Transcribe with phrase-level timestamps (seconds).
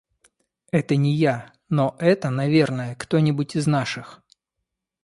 [0.71, 1.53] –Это не я.
[1.69, 4.23] Но это, наверное, кто-нибудь из наших.